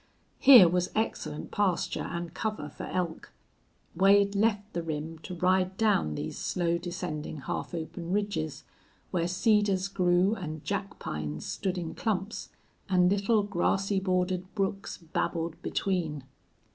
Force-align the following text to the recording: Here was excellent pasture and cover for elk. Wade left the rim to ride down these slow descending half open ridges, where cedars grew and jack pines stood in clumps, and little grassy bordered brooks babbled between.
Here 0.39 0.67
was 0.67 0.89
excellent 0.95 1.51
pasture 1.51 2.01
and 2.01 2.33
cover 2.33 2.69
for 2.69 2.85
elk. 2.85 3.31
Wade 3.95 4.33
left 4.33 4.73
the 4.73 4.81
rim 4.81 5.19
to 5.19 5.35
ride 5.35 5.77
down 5.77 6.15
these 6.15 6.39
slow 6.39 6.79
descending 6.79 7.41
half 7.41 7.75
open 7.75 8.11
ridges, 8.11 8.63
where 9.11 9.27
cedars 9.27 9.87
grew 9.87 10.33
and 10.33 10.63
jack 10.65 10.97
pines 10.97 11.45
stood 11.45 11.77
in 11.77 11.93
clumps, 11.93 12.49
and 12.89 13.11
little 13.11 13.43
grassy 13.43 13.99
bordered 13.99 14.51
brooks 14.55 14.97
babbled 14.97 15.61
between. 15.61 16.23